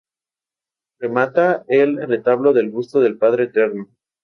[0.99, 3.87] Remata el retablo el busto del Padre Eterno.